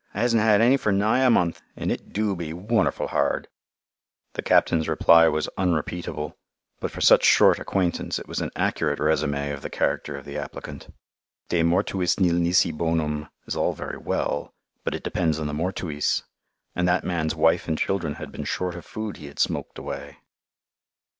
[0.15, 3.47] I hasn't had any for nigh a month, and it do be wonderful hard."
[4.33, 6.35] The captain's reply was unrepeatable,
[6.79, 10.39] but for such short acquaintance it was an accurate résumé of the character of the
[10.39, 10.91] applicant.
[11.49, 16.23] De mortuis nil nisi bonum is all very well, but it depends on the mortuis;
[16.75, 20.17] and that man's wife and children had been short of food he had "smoked away."